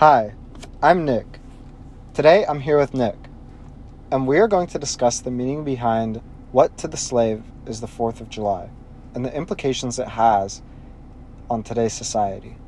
[0.00, 0.34] Hi,
[0.82, 1.40] I'm Nick.
[2.12, 3.16] Today I'm here with Nick,
[4.12, 6.20] and we are going to discuss the meaning behind
[6.52, 8.68] what to the slave is the 4th of July
[9.14, 10.60] and the implications it has
[11.48, 12.58] on today's society.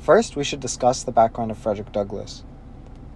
[0.00, 2.42] First, we should discuss the background of Frederick Douglass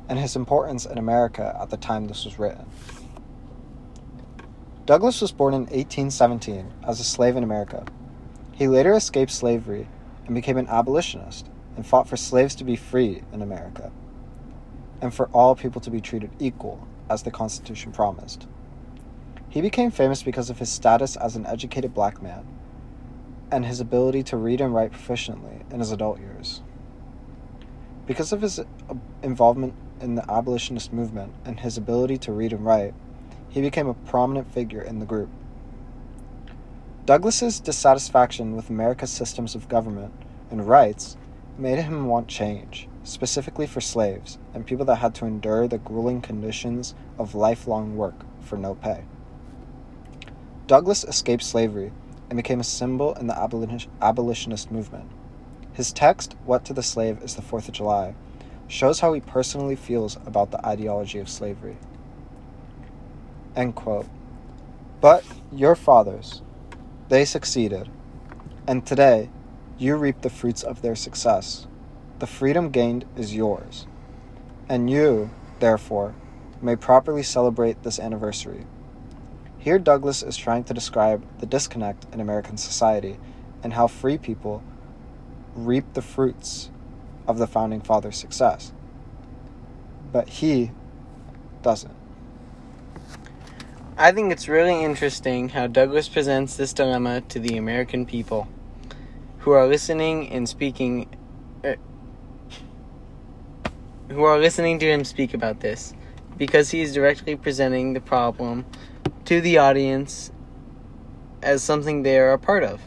[0.09, 2.66] and his importance in America at the time this was written.
[4.87, 7.84] Douglass was born in 1817 as a slave in America.
[8.52, 9.89] He later escaped slavery
[10.27, 11.50] and became an abolitionist
[11.81, 13.91] and fought for slaves to be free in America
[15.01, 18.47] and for all people to be treated equal as the Constitution promised.
[19.48, 22.47] He became famous because of his status as an educated black man
[23.51, 26.61] and his ability to read and write proficiently in his adult years.
[28.07, 28.65] Because of his uh,
[29.23, 32.93] involvement in the abolitionist movement and his ability to read and write,
[33.49, 35.30] he became a prominent figure in the group.
[37.07, 40.12] Douglass's dissatisfaction with America's systems of government
[40.51, 41.16] and rights
[41.60, 46.21] made him want change, specifically for slaves and people that had to endure the grueling
[46.21, 49.04] conditions of lifelong work for no pay.
[50.66, 51.93] Douglass escaped slavery
[52.29, 55.10] and became a symbol in the abolitionist movement.
[55.73, 58.15] His text, What to the Slave is the Fourth of July,
[58.68, 61.76] shows how he personally feels about the ideology of slavery.
[63.57, 64.06] End quote.
[65.00, 66.42] But your fathers,
[67.09, 67.88] they succeeded,
[68.66, 69.28] and today
[69.81, 71.66] you reap the fruits of their success.
[72.19, 73.86] The freedom gained is yours,
[74.69, 76.14] and you, therefore,
[76.60, 78.66] may properly celebrate this anniversary.
[79.56, 83.19] Here, Douglass is trying to describe the disconnect in American society
[83.62, 84.62] and how free people
[85.54, 86.69] reap the fruits
[87.26, 88.72] of the founding fathers' success.
[90.12, 90.72] But he
[91.62, 91.94] doesn't.
[93.97, 98.47] I think it's really interesting how Douglass presents this dilemma to the American people
[99.41, 101.09] who are listening and speaking
[101.65, 101.75] uh,
[104.09, 105.94] who are listening to him speak about this
[106.37, 108.65] because he is directly presenting the problem
[109.25, 110.32] to the audience
[111.42, 112.81] as something they are a part of.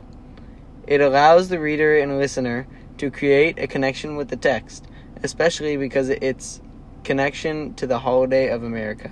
[0.86, 2.68] It allows the reader and listener
[2.98, 4.86] to create a connection with the text,
[5.24, 6.62] especially because it's
[7.04, 9.12] connection to the holiday of America.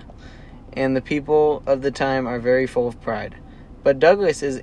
[0.74, 3.36] And the people of the time are very full of pride.
[3.84, 4.62] But Douglass is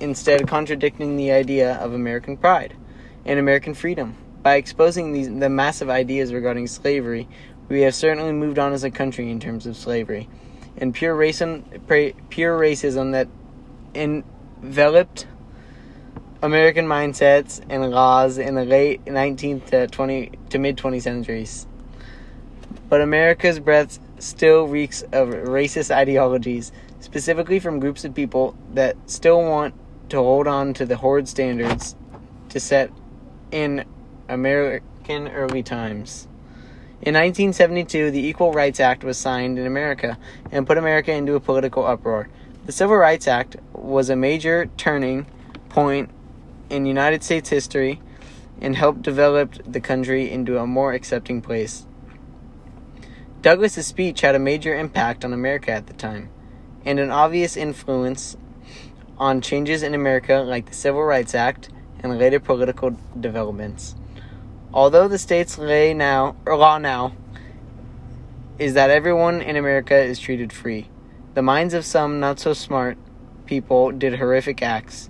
[0.00, 2.74] instead contradicting the idea of American pride
[3.24, 4.16] and American freedom.
[4.42, 7.28] By exposing these, the massive ideas regarding slavery,
[7.68, 10.28] we have certainly moved on as a country in terms of slavery.
[10.76, 11.62] And pure racism,
[12.30, 13.28] pure racism that
[13.94, 15.26] enveloped
[16.40, 21.66] American mindsets and laws in the late 19th to 20 to mid 20th centuries.
[22.88, 26.70] But America's breath still reeks of racist ideologies,
[27.00, 29.74] specifically from groups of people that still want
[30.08, 31.96] to hold on to the horrid standards
[32.48, 32.90] to set
[33.50, 33.84] in
[34.28, 36.26] American early times.
[37.00, 40.18] In 1972, the Equal Rights Act was signed in America
[40.50, 42.28] and put America into a political uproar.
[42.66, 45.26] The Civil Rights Act was a major turning
[45.68, 46.10] point
[46.70, 48.00] in United States history
[48.60, 51.86] and helped develop the country into a more accepting place.
[53.40, 56.28] Douglass's speech had a major impact on America at the time,
[56.84, 58.36] and an obvious influence
[59.18, 61.70] on changes in America like the Civil Rights Act
[62.00, 63.94] and later political developments.
[64.72, 67.12] Although the state's lay now law now
[68.58, 70.88] is that everyone in America is treated free,
[71.34, 72.98] the minds of some not so smart
[73.46, 75.08] people did horrific acts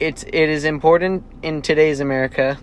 [0.00, 2.58] it's it is important in today's America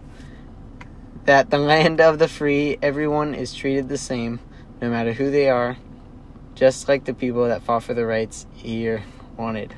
[1.25, 4.39] that the land of the free, everyone is treated the same,
[4.81, 5.75] no matter who they are,
[6.53, 9.03] just like the people that fought for the rights here
[9.35, 9.75] wanted.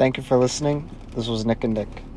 [0.00, 0.88] Thank you for listening.
[1.14, 2.09] This was Nick and Nick.